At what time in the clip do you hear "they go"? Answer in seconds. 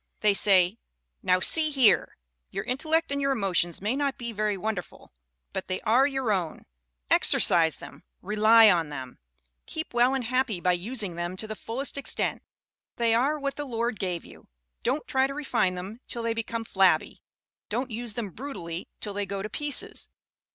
19.13-19.43